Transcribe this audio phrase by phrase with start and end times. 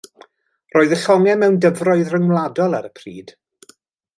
[0.75, 3.35] Roedd y llongau mewn dyfroedd rhyngwladol ar y pryd.